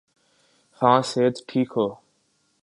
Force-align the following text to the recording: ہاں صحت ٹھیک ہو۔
ہاں 0.81 0.99
صحت 1.09 1.35
ٹھیک 1.47 1.69
ہو۔ 1.75 1.87